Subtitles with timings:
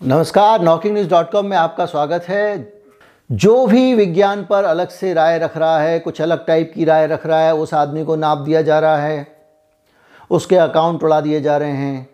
[0.00, 2.72] नमस्कार knocking news dot com में आपका स्वागत है।
[3.30, 7.06] जो भी विज्ञान पर अलग से राय रख रहा है, कुछ अलग टाइप की राय
[7.06, 9.26] रख रहा है, उस आदमी को नाप दिया जा रहा है,
[10.30, 12.08] उसके अकाउंट उड़ा दिए जा रहे हैं,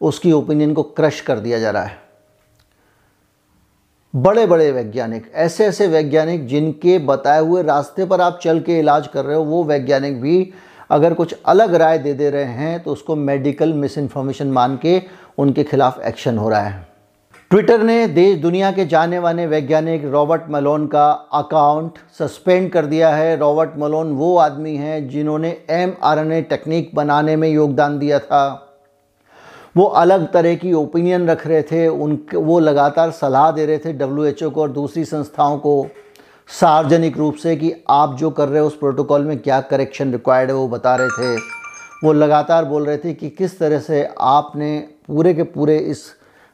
[0.00, 1.98] उसकी ओपिनियन को क्रश कर दिया जा रहा है।
[4.14, 9.06] बड़े बड़े वैज्ञानिक ऐसे ऐसे वैज्ञानिक जिनके बताए हुए रास्ते पर आप चल के इलाज
[9.06, 10.52] कर रहे हो, वो वैज्ञानिक भी
[10.90, 15.00] अगर कुछ अलग राय दे दे रहे हैं तो उसको मेडिकल मिस इन्फॉर्मेशन मान के
[15.38, 16.91] उनके खिलाफ एक्शन हो रहा है।
[17.52, 23.08] ट्विटर ने देश दुनिया के जाने माने वैज्ञानिक रॉबर्ट मलोन का अकाउंट सस्पेंड कर दिया
[23.14, 27.98] है। रॉबर्ट मलोन वो आदमी हैं जिन्होंने M R N A technique बनाने में योगदान
[27.98, 28.44] दिया था।
[29.76, 33.92] वो अलग तरह की ओपिनियन रख रहे थे, उन वो लगातार सलाह दे रहे थे
[33.92, 35.86] डब्ल्यू एच ओ को और दूसरी संस्थाओं को
[36.50, 40.50] सार्वजनिक रूप से कि आप जो कर रहे हो, उस प्रोटोकॉल में क्या करेक्शन रिक्वायर्ड
[40.50, 41.36] है वो बता रहे थे।
[42.04, 46.04] वो लगातार बोल रहे थे कि किस तरह से आपने पूरे के पूरे इस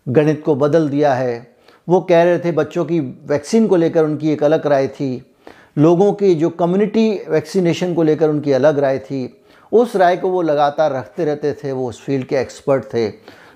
[0.09, 1.55] गणित को बदल दिया है।
[1.89, 5.35] वो कह रहे थे बच्चों की वैक्सीन को लेकर उनकी एक अलग राय थी।
[5.79, 9.43] लोगों की जो कम्युनिटी वैक्सीनेशन को लेकर उनकी अलग राय थी।
[9.73, 13.09] उस राय को वो लगातार रखते रहते थे। वो उस फ़ील्ड के एक्सपर्ट थे।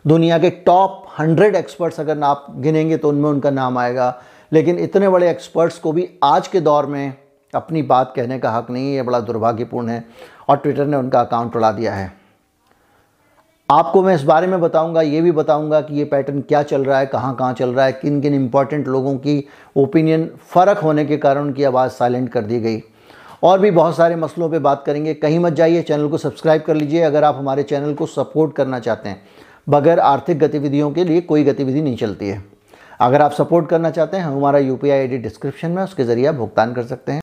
[0.07, 4.23] दुनिया के टॉप हंड्रेड एक्सपर्ट्स अगर आप गिनेंगे तो उनमें उनका नाम आएगा।
[4.53, 7.15] लेकिन इतने बड़े एक्सपर्ट्स को भी आज के दौर में
[7.55, 10.05] अपनी बात कहने का हक नहीं है। बड़ा दुर्भाग्यपूर्ण है
[10.49, 12.22] और ट्विटर ने उनका अकाउंट उड़ा दिया है।
[13.73, 16.99] आपको मैं इस बारे में बताऊँगा, ये भी बताऊँगा कि ये पैटर्न क्या चल रहा
[16.99, 19.45] है, कहाँ कहाँ चल रहा है किन किन इंपॉर्टेंट लोगों की
[19.77, 22.83] ओपिनियन फ़र्क होने के कारण उनकी आवाज़ साइलेंट कर दी गई।
[23.43, 26.77] और भी बहुत सारे मसलों पे बात करेंगे, कहीं मत जाइए, चैनल को सब्सक्राइब कर
[26.77, 29.23] लीजिए, अगर आप हमारे चैनल को सपोर्ट करना चाहते हैं,
[29.69, 32.45] बगैर आर्थिक गतिविधियों के लिए कोई गतिविधि नहीं चलती है।
[33.01, 36.75] अगर आप सपोर्ट करना चाहते हैं, हमारा यू आई डिस्क्रिप्शन में उसके ज़रिए आप भुगतान
[36.75, 37.22] कर सकते हैं।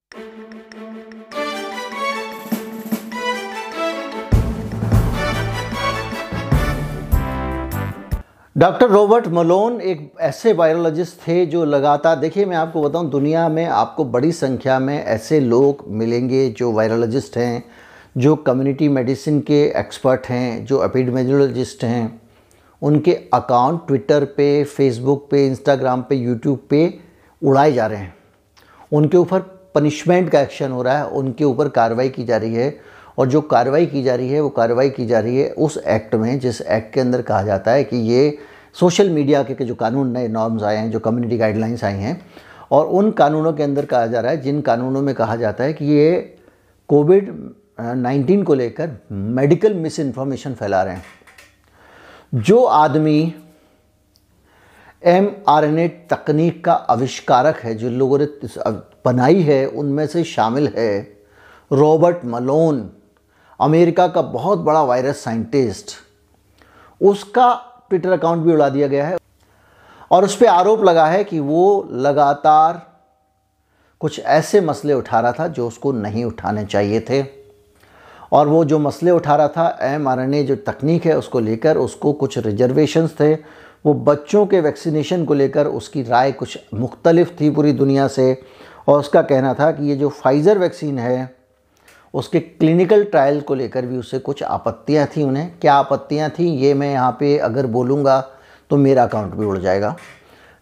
[8.60, 13.66] डॉक्टर रॉबर्ट मलोन एक ऐसे वायरोलॉजिस्ट थे जो लगातार, देखिए मैं आपको बताऊँ, दुनिया में
[13.66, 17.64] आपको बड़ी संख्या में ऐसे लोग मिलेंगे जो वायरोलॉजिस्ट हैं,
[18.18, 22.22] जो कम्युनिटी मेडिसिन के एक्सपर्ट हैं, जो एपिडमेजोलॉजिस्ट हैं।
[22.82, 27.00] उनके अकाउंट ट्विटर पे फेसबुक पे इंस्टाग्राम पे यूट्यूब पे
[27.44, 28.16] उड़ाए जा रहे हैं।
[28.92, 29.40] उनके ऊपर
[29.76, 33.42] पनिशमेंट का एक्शन हो रहा है, उनके ऊपर कार्रवाई की जा रही है। और जो
[33.42, 36.62] कार्रवाई की जा रही है वो कार्रवाई की जा रही है उस एक्ट में जिस
[36.62, 38.38] एक्ट के अंदर कहा जाता है कि ये
[38.80, 42.22] सोशल मीडिया के, के जो कानून नए नॉर्म्स आए हैं जो कम्युनिटी गाइडलाइंस आई हैं
[42.72, 45.74] और उन कानूनों के अंदर कहा जा रहा है जिन कानूनों में कहा जाता है
[45.74, 46.38] कि ये
[46.90, 51.04] कोविड नाइन्टीन को लेकर मेडिकल मिस इन्फॉर्मेशन फैला रहे हैं।
[52.36, 53.34] जो आदमी
[55.06, 58.28] एम आर एन ए तकनीक का आविष्कारक है जिन लोगों ने
[59.06, 61.18] बनाई है उनमें से शामिल है
[61.74, 62.90] रॉबर्ट मलोन।
[63.60, 65.92] अमेरिका का बहुत बड़ा वायरस साइंटिस्ट,
[67.02, 67.54] उसका
[67.90, 69.18] ट्विटर अकाउंट भी उड़ा दिया गया है
[70.12, 72.82] और उस पर आरोप लगा है कि वो लगातार
[74.02, 77.24] कुछ ऐसे मसले उठा रहा था जो उसको नहीं उठाने चाहिए थे।
[78.32, 81.40] और वो जो मसले उठा रहा था एम आर एन ए जो तकनीक है उसको
[81.40, 87.30] लेकर, उसको कुछ रिजर्वेशंस थे, वो बच्चों के वैक्सीनेशन को लेकर उसकी राय कुछ मुख्तलिफ़
[87.42, 88.42] थी पूरी दुनिया से।
[88.88, 91.39] और उसका कहना था कि ये जो फाइज़र वैक्सीन है
[92.14, 96.46] उसके क्लिनिकल ट्रायल को लेकर भी उससे कुछ आपत्तियाँ थी उन्हें। क्या आपत्तियाँ थी?
[96.46, 98.20] ये मैं यहाँ पे अगर बोलूँगा
[98.72, 99.96] तो मेरा अकाउंट भी उड़ जाएगा।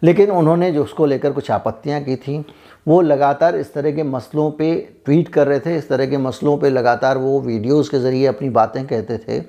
[0.01, 2.43] लेकिन उन्होंने जो उसको लेकर कुछ आपत्तियाँ की थी,
[2.87, 4.75] वो लगातार इस तरह के मसलों पे
[5.05, 8.49] ट्वीट कर रहे थे, इस तरह के मसलों पे लगातार वो वीडियोस के ज़रिए अपनी
[8.49, 9.41] बातें कहते थे।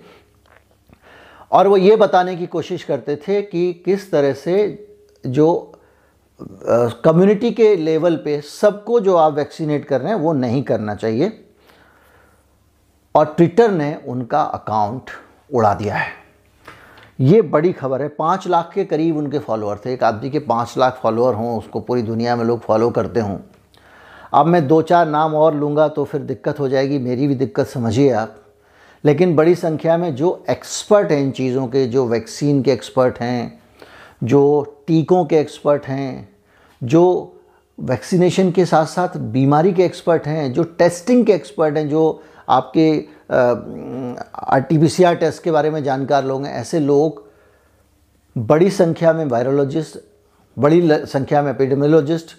[1.52, 4.56] और वो ये बताने की कोशिश करते थे कि किस तरह से
[5.24, 5.74] जो
[7.04, 11.28] कम्युनिटी के लेवल पे सबको जो आप वैक्सीनेट कर रहे हैं, वो नहीं करना चाहिए।
[13.14, 15.02] और ट्विटर ने उनका अकाउंट
[15.54, 16.08] उड़ा दिया है।
[17.20, 20.74] ये बड़ी खबर है। पाँच लाख के करीब उनके फॉलोअर थे। एक आदमी के पाँच
[20.78, 23.38] लाख फॉलोअर हों, उसको पूरी दुनिया में लोग फॉलो करते हों।
[24.34, 27.66] अब मैं दो चार नाम और लूँगा तो फिर दिक्कत हो जाएगी। मेरी भी दिक्कत
[27.66, 28.36] समझिए आप।
[29.04, 33.62] लेकिन बड़ी संख्या में जो एक्सपर्ट हैं इन चीज़ों के, जो वैक्सीन के एक्सपर्ट हैं,
[34.24, 36.36] जो टीकों के एक्सपर्ट हैं,
[36.84, 37.34] जो
[37.80, 42.90] वैक्सीनेशन के साथ साथ बीमारी के एक्सपर्ट हैं, जो टेस्टिंग के एक्सपर्ट हैं, जो आपके
[43.30, 47.26] R T P C R test के बारे में जानकार लोग हैं। ऐसे लोग
[48.36, 49.98] बड़ी संख्या में वायरोलॉजिस्ट,
[50.56, 52.36] बड़ी संख्या में एपिडेमोलॉजिस्ट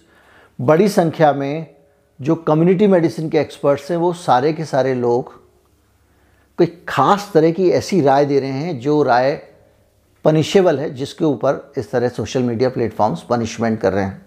[0.60, 1.76] बड़ी संख्या में
[2.20, 5.32] जो कम्युनिटी मेडिसिन के एक्सपर्ट्स हैं, वो सारे के सारे लोग
[6.60, 9.32] कोई ख़ास तरह की ऐसी राय दे रहे हैं जो राय
[10.26, 14.26] पनिशेबल है, जिसके ऊपर इस तरह सोशल मीडिया प्लेटफॉर्म्स पनिशमेंट कर रहे हैं।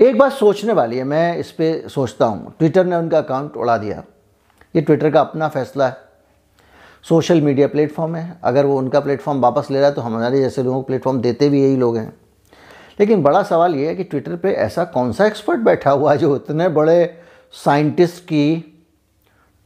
[0.00, 3.76] एक बात सोचने वाली है, मैं इस पर सोचता हूँ। ट्विटर ने उनका अकाउंट उड़ा
[3.78, 4.02] दिया।
[4.74, 5.96] ये ट्विटर का अपना फैसला है।
[7.04, 10.62] सोशल मीडिया प्लेटफॉर्म है। अगर वो उनका प्लेटफॉर्म वापस ले रहा है तो हमारे जैसे
[10.62, 12.12] लोगों को प्लेटफॉर्म देते भी यही लोग हैं।
[13.00, 16.18] लेकिन बड़ा सवाल ये है कि ट्विटर पे ऐसा कौन सा एक्सपर्ट बैठा हुआ है
[16.18, 17.20] जो इतने बड़े
[17.54, 18.74] साइंटिस्ट की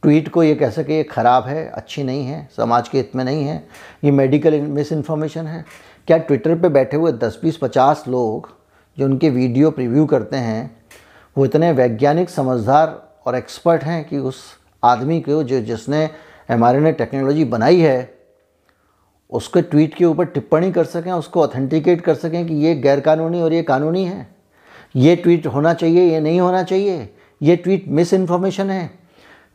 [0.03, 3.23] ट्वीट को ये कह सके, ये ख़राब है, अच्छी नहीं है, समाज के हित में
[3.23, 3.55] नहीं है,
[4.03, 5.63] ये मेडिकल मिस इन्फॉर्मेशन है।
[6.07, 8.49] क्या ट्विटर पे बैठे हुए दस, बीस, पचास लोग
[8.97, 10.75] जो उनके वीडियो प्रीव्यू करते हैं,
[11.35, 14.43] वो इतने वैज्ञानिक, समझदार और एक्सपर्ट हैं कि उस
[14.83, 16.03] आदमी को जो जिसने
[16.51, 18.13] एम टेक्नोलॉजी बनाई है,
[19.31, 23.53] उसके ट्वीट के ऊपर टिप्पणी कर सकें, उसको ऑथेंटिकेट कर सकें कि ये गैरकानूनी और
[23.53, 24.27] ये कानूनी है।
[24.95, 27.09] ये ट्वीट होना चाहिए, ये नहीं होना चाहिए,
[27.41, 28.89] ये ट्वीट मिस इन्फॉर्मेशन है।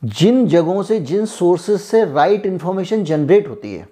[0.03, 3.87] जिन जगहों से, जिन सोर्सेज से राइट इन्फॉर्मेशन जनरेट होती है,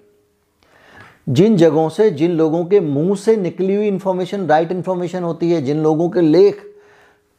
[1.29, 5.63] जिन जगहों से, जिन लोगों के मुँह से निकली हुई इन्फॉर्मेशन राइट इन्फॉर्मेशन होती है,
[5.63, 6.63] जिन लोगों के लेख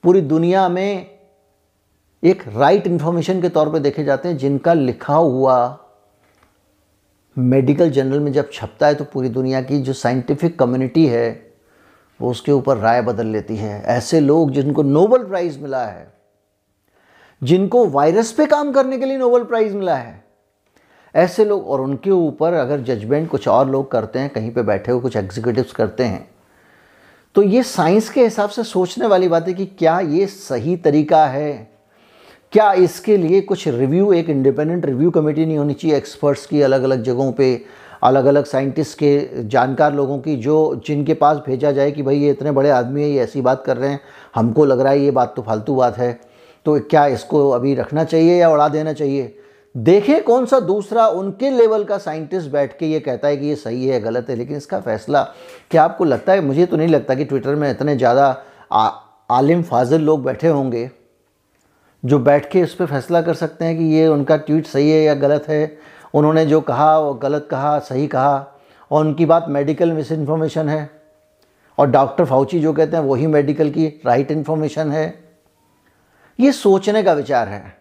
[0.03, 1.16] पूरी दुनिया में
[2.27, 5.77] एक राइट इन्फॉर्मेशन के तौर पे देखे जाते हैं, जिनका लिखा हुआ
[7.37, 11.29] मेडिकल जर्नल में जब छपता है तो पूरी दुनिया की जो साइंटिफिक कम्युनिटी है,
[12.19, 16.07] वो उसके ऊपर राय बदल लेती है। ऐसे लोग जिनको नोबल प्राइज़ मिला है,
[17.41, 20.23] जिनको वायरस पे काम करने के लिए नोबल प्राइज़ मिला है,
[21.15, 24.91] ऐसे लोग, और उनके ऊपर अगर जजमेंट कुछ और लोग करते हैं, कहीं पे बैठे
[24.91, 26.27] हुए कुछ एग्जीक्यूटिव्स करते हैं
[27.35, 31.25] तो ये साइंस के हिसाब से सोचने वाली बात है कि क्या ये सही तरीका
[31.27, 31.76] है
[32.53, 35.97] क्या इसके लिए कुछ रिव्यू एक इंडिपेंडेंट रिव्यू कमेटी नहीं होनी चाहिए?
[35.97, 37.61] एक्सपर्ट्स की अलग अलग जगहों पे
[38.03, 42.29] अलग अलग साइंटिस्ट के जानकार लोगों की, जो, जिनके पास भेजा जाए कि भाई ये
[42.31, 43.99] इतने बड़े आदमी है, ये ऐसी बात कर रहे हैं,
[44.35, 46.11] हमको लग रहा है ये बात तो फालतू बात है।
[46.65, 49.33] तो क्या इसको अभी रखना चाहिए या उड़ा देना चाहिए?
[49.75, 53.55] देखें कौन सा दूसरा उनके लेवल का साइंटिस्ट बैठ के ये कहता है कि ये
[53.55, 55.23] सही है, गलत है, लेकिन इसका फैसला,
[55.71, 56.41] क्या आपको लगता है?
[56.41, 58.35] मुझे तो नहीं लगता कि ट्विटर में इतने ज़्यादा
[59.29, 60.89] आलिम फाजिल लोग बैठे होंगे।
[62.03, 65.01] जो बैठ के इस पर फैसला कर सकते हैं कि ये उनका ट्वीट सही है
[65.03, 65.77] या गलत है,
[66.13, 68.59] उन्होंने जो कहा वो गलत कहा, सही कहा,
[68.91, 70.89] और उनकी बात मेडिकल मिस इन्फॉर्मेशन है,
[71.77, 75.07] और डॉक्टर फाउची जो कहते हैं वही मेडिकल की राइट इन्फॉर्मेशन है।
[76.39, 77.75] ये सोचने का विचार है।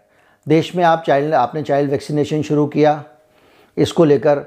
[0.46, 3.02] देश में आप चाइल्ड आपने चाइल्ड वैक्सीनेशन शुरू किया,
[3.76, 4.44] इसको लेकर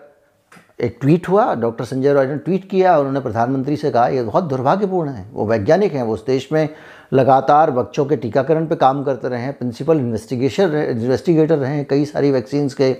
[0.80, 4.22] एक ट्वीट हुआ, डॉक्टर संजय रॉय ने ट्वीट किया और उन्होंने प्रधानमंत्री से कहा, ये
[4.24, 6.68] बहुत दुर्भाग्यपूर्ण है, वो वैज्ञानिक हैं, वो उस देश में
[7.14, 12.06] लगातार बच्चों के टीकाकरण पे काम करते रहे हैं, प्रिंसिपल इन्वेस्टिगेशन इन्वेस्टिगेटर रहे हैं, कई
[12.06, 12.96] सारी वैक्सीन्स के,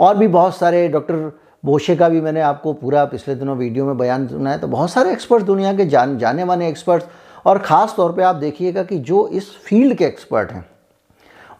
[0.00, 1.30] और भी बहुत सारे, डॉक्टर
[1.64, 4.90] बोशे का भी मैंने आपको पूरा पिछले दिनों वीडियो में बयान सुना है तो बहुत
[4.90, 7.06] सारे एक्सपर्ट्स दुनिया के जान, जाने माने एक्सपर्ट्स,
[7.46, 10.64] और ख़ास तौर पे आप देखिएगा कि जो इस फ़ील्ड के एक्सपर्ट हैं,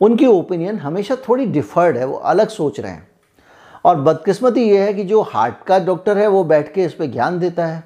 [0.01, 3.09] उनकी ओपिनियन हमेशा थोड़ी डिफर्ड है, वो अलग सोच रहे हैं
[3.85, 7.05] और बदकिस्मती ये है कि जो हार्ट का डॉक्टर है, वो बैठ के इस पर
[7.05, 7.85] ज्ञान देता है।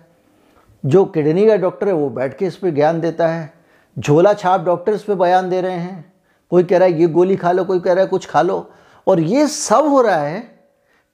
[0.86, 3.52] जो किडनी का डॉक्टर है, वो बैठ के इस पर ज्ञान देता है।
[3.98, 6.12] झोला छाप डॉक्टर इस पर बयान दे रहे हैं।
[6.50, 8.70] कोई कह रहा है, ये गोली खा लो, कोई कह रहा है, कुछ खा लो।
[9.06, 10.40] और ये सब हो रहा है,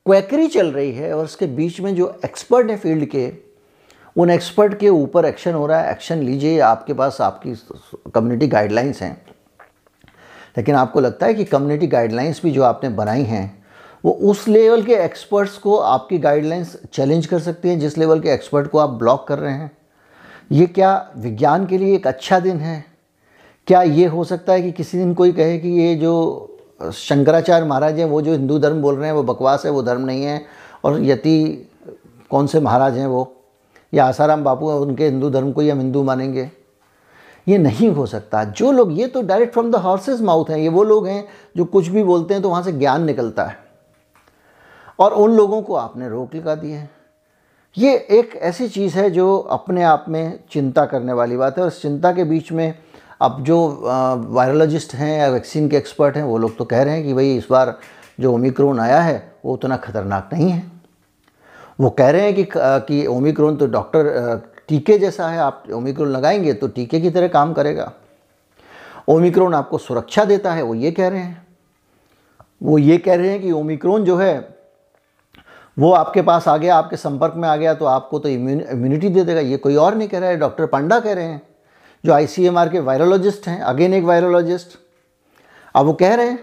[0.06, 3.32] क्वैकरी चल रही है और उसके बीच में जो एक्सपर्ट है फ़ील्ड के,
[4.16, 7.54] उन एक्सपर्ट के ऊपर एक्शन हो रहा है। एक्शन लीजिए, आपके पास आपकी
[8.14, 9.26] कम्युनिटी गाइडलाइंस हैं।
[10.56, 13.63] लेकिन आपको लगता है कि कम्युनिटी गाइडलाइंस भी जो आपने बनाई हैं
[14.04, 18.28] वो उस लेवल के एक्सपर्ट्स को आपकी गाइडलाइंस चैलेंज कर सकती हैं, जिस लेवल के
[18.28, 19.70] एक्सपर्ट को आप ब्लॉक कर रहे हैं।
[20.52, 22.84] ये क्या विज्ञान के लिए एक अच्छा दिन है?
[23.66, 26.50] क्या ये हो सकता है कि किसी दिन कोई कहे कि ये जो
[26.92, 30.00] शंकराचार्य महाराज हैं, वो जो हिंदू धर्म बोल रहे हैं, वो बकवास है, वो धर्म
[30.00, 30.46] नहीं है,
[30.84, 31.68] और यति
[32.30, 33.36] कौन से महाराज हैं वो?
[33.94, 36.50] या आसाराम बापू हैं, उनके हिंदू धर्म को ही हम हिंदू मानेंगे?
[37.48, 40.68] ये नहीं हो सकता। जो लोग, ये तो direct from the horse's mouth हैं, ये
[40.68, 43.63] वो लोग हैं जो कुछ भी बोलते हैं तो वहाँ से ज्ञान निकलता है।
[44.98, 46.88] और उन लोगों को आपने रोक लगा दी है।
[47.76, 51.68] ये एक ऐसी चीज़ है जो अपने आप में चिंता करने वाली बात है और
[51.68, 52.74] इस चिंता के बीच में
[53.20, 53.56] अब जो
[54.28, 57.36] वायरोलॉजिस्ट हैं या वैक्सीन के एक्सपर्ट हैं, वो लोग तो कह रहे हैं कि भाई
[57.36, 57.78] इस बार
[58.20, 60.62] जो ओमिक्रोन आया है, वो उतना ख़तरनाक नहीं है।
[61.80, 66.52] वो कह रहे हैं कि कि ओमिक्रोन तो डॉक्टर टीके जैसा है, आप ओमिक्रोन लगाएँगे
[66.52, 67.92] तो टीके की तरह काम करेगा।
[69.08, 71.46] ओमिक्रोन आपको सुरक्षा देता है, वो ये कह रहे हैं।
[72.62, 74.34] वो ये कह रहे हैं कि ओमिक्रोन जो है
[75.76, 79.24] वो आपके पास आ गया, आपके संपर्क में आ गया तो आपको तो इम्यूनिटी दे
[79.24, 81.40] देगा। ये कोई और नहीं कह रहा है, डॉक्टर पांडा कह रहे हैं,
[82.04, 84.78] जो आईसीएमआर के वायरोलॉजिस्ट हैं। अगेन एक वायरोलॉजिस्ट
[85.74, 86.38] अब वो कह रहे हैं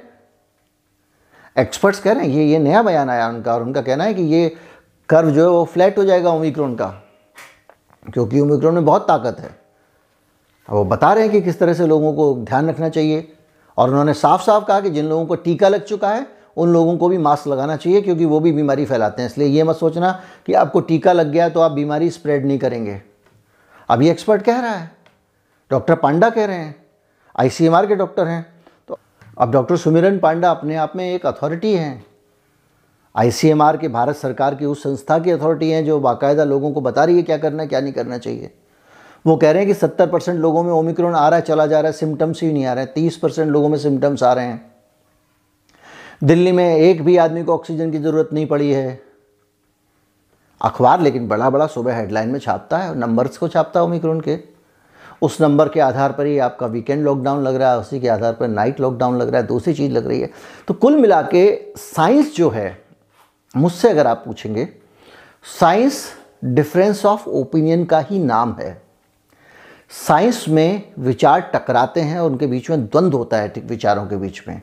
[1.55, 4.21] एक्सपर्ट्स कह रहे हैं, ये ये नया बयान आया उनका, और उनका कहना है कि
[4.23, 4.55] ये
[5.09, 6.87] कर्व जो है वो फ्लैट हो जाएगा ओमिक्रोन का,
[8.05, 9.49] क्योंकि ओमिक्रोन में बहुत ताकत है।
[10.69, 13.27] अब वो बता रहे हैं कि किस तरह से लोगों को ध्यान रखना चाहिए,
[13.77, 16.25] और उन्होंने साफ़ साफ़ कहा कि जिन लोगों को टीका लग चुका है
[16.57, 19.63] उन लोगों को भी मास्क लगाना चाहिए, क्योंकि वो भी बीमारी फैलाते हैं। इसलिए ये
[19.63, 20.11] मत सोचना
[20.45, 23.01] कि आपको टीका लग गया तो आप बीमारी स्प्रेड नहीं करेंगे।
[23.89, 24.91] अभी एक्सपर्ट कह रहा है,
[25.71, 26.75] डॉक्टर पांडा कह रहे हैं,
[27.35, 28.45] आईसीएमआर के डॉक्टर हैं।
[28.87, 28.97] तो
[29.37, 32.05] अब डॉक्टर सुमिरन पांडा अपने आप में एक अथॉरिटी हैं।
[33.15, 37.03] आईसीएमआर के भारत सरकार की उस संस्था की अथॉरिटी हैं जो बाकायदा लोगों को बता
[37.03, 38.53] रही है क्या करना है, क्या नहीं करना चाहिए।
[39.25, 41.79] वो कह रहे हैं कि सत्तर परसेंट लोगों में ओमिक्रॉन आ रहा है, चला जा
[41.79, 44.45] रहा है, सिम्टम्स ही नहीं आ रहे हैं। तीस परसेंट लोगों में सिम्टम्स आ रहे
[44.45, 44.70] हैं।
[46.21, 49.01] दिल्ली में एक भी आदमी को ऑक्सीजन की ज़रूरत नहीं पड़ी है।
[50.61, 54.37] अखबार, लेकिन बड़ा बड़ा सुबह हेडलाइन में छापता है नंबर्स को छापता है ओमिक्रोन के।
[55.21, 58.33] उस नंबर के आधार पर ही आपका वीकेंड लॉकडाउन लग रहा है, उसी के आधार
[58.33, 60.29] पर नाइट लॉकडाउन लग रहा है, दूसरी चीज़ लग रही है।
[60.67, 62.83] तो कुल मिला के साइंस जो है,
[63.57, 64.67] मुझसे अगर आप पूछेंगे
[65.59, 66.05] साइंस
[66.45, 68.81] डिफरेंस ऑफ़ ओपिनियन का ही नाम है।
[70.07, 74.41] साइंस में विचार टकराते हैं और उनके बीच में द्वंद्व होता है विचारों के बीच
[74.47, 74.61] में।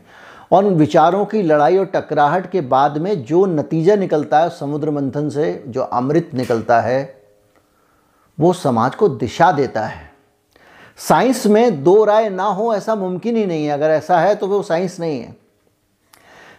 [0.52, 4.90] और उन विचारों की लड़ाई और टकराहट के बाद में जो नतीजा निकलता है समुद्र
[4.90, 7.22] मंथन से, जो अमृत निकलता है,
[8.40, 10.10] वो समाज को दिशा देता है।
[10.96, 14.46] साइंस में दो राय ना हो ऐसा मुमकिन ही नहीं है। अगर ऐसा है तो
[14.46, 15.36] वो साइंस नहीं है।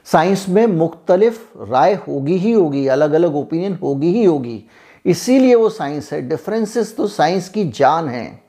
[0.05, 4.63] साइंस में मुख्तलिफ़ राय होगी ही होगी अलग अलग ओपिनियन होगी ही होगी।
[5.05, 8.48] इसीलिए वो साइंस है। डिफरेंसेस तो साइंस की जान है।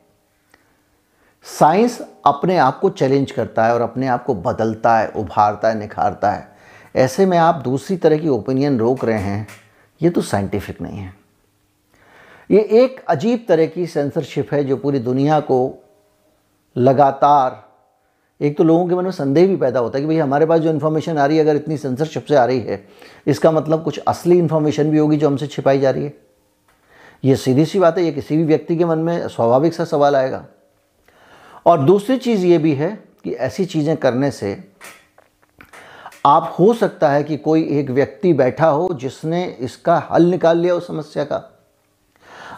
[1.61, 5.79] साइंस अपने आप को चैलेंज करता है और अपने आप को बदलता है, उभारता है,
[5.79, 6.49] निखारता है।
[6.97, 9.47] ऐसे में आप दूसरी तरह की ओपिनियन रोक रहे हैं,
[10.01, 11.13] ये तो साइंटिफिक नहीं है।
[12.51, 15.59] ये एक अजीब तरह की सेंसरशिप है जो पूरी दुनिया को
[16.77, 17.63] लगातार,
[18.41, 20.61] एक तो लोगों के मन में संदेह भी पैदा होता है कि भाई हमारे पास
[20.61, 22.85] जो इन्फॉर्मेशन आ रही है, अगर इतनी सेंसरशिप से आ रही है,
[23.27, 26.15] इसका मतलब कुछ असली इन्फॉर्मेशन भी होगी जो हमसे छिपाई जा रही है।
[27.25, 30.17] ये सीधी सी बात है, ये किसी भी व्यक्ति के मन में स्वाभाविक सा सवाल
[30.17, 30.45] आएगा।
[31.67, 32.91] और दूसरी चीज़ ये भी है
[33.25, 34.53] कि ऐसी चीज़ें करने से
[36.27, 40.75] आप, हो सकता है कि कोई एक व्यक्ति बैठा हो जिसने इसका हल निकाल लिया
[40.75, 41.43] उस समस्या का।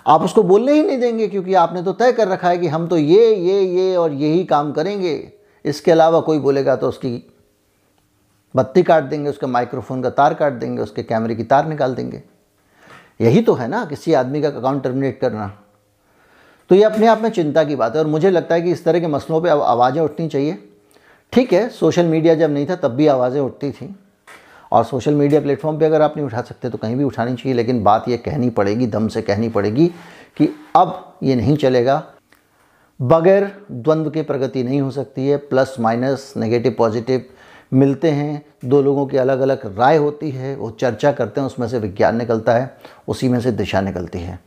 [0.07, 2.87] आप उसको बोलने ही नहीं देंगे क्योंकि आपने तो तय कर रखा है कि हम
[2.89, 5.33] तो ये ये ये और यही काम करेंगे।
[5.65, 7.23] इसके अलावा कोई बोलेगा तो उसकी
[8.55, 12.23] बत्ती काट देंगे, उसके माइक्रोफोन का तार काट देंगे, उसके कैमरे की तार निकाल देंगे।
[13.21, 15.47] यही तो है ना, किसी आदमी का अकाउंट टर्मिनेट करना।
[16.71, 18.85] तो ये अपने आप में चिंता की बात है और मुझे लगता है कि इस
[18.85, 20.59] तरह के मसलों पे आवाज़ें उठनी चाहिए।
[21.33, 23.95] ठीक है, सोशल मीडिया जब नहीं था तब भी आवाज़ें उठती थी।
[24.73, 27.55] और सोशल मीडिया प्लेटफॉर्म पे अगर आप नहीं उठा सकते तो कहीं भी उठानी चाहिए,
[27.55, 29.87] लेकिन बात ये कहनी पड़ेगी, दम से कहनी पड़ेगी
[30.37, 32.03] कि अब ये नहीं चलेगा।
[33.01, 37.25] बगैर द्वंद्व के प्रगति नहीं हो सकती है, प्लस माइनस, नेगेटिव, पॉजिटिव
[37.73, 41.67] मिलते हैं। दो लोगों की अलग अलग राय होती है, वो चर्चा करते हैं, उसमें
[41.69, 42.75] से विज्ञान निकलता है,
[43.09, 44.39] उसी में से दिशा निकलती है।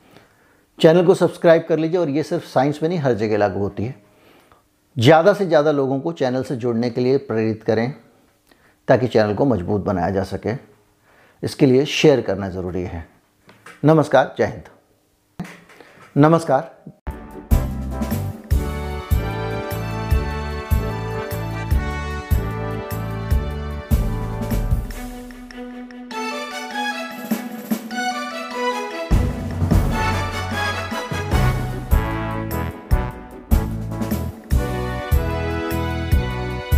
[0.79, 3.83] चैनल को सब्सक्राइब कर लीजिए और ये सिर्फ़ साइंस में नहीं, हर जगह लागू होती
[3.83, 3.95] है।
[4.97, 7.93] ज़्यादा से ज़्यादा लोगों को चैनल से जुड़ने के लिए प्रेरित करें,
[8.87, 10.53] ताकि चैनल को मज़बूत बनाया जा सके।
[11.43, 13.07] इसके लिए शेयर करना ज़रूरी है।
[13.85, 15.47] नमस्कार, जय हिंद।
[16.17, 16.94] नमस्कार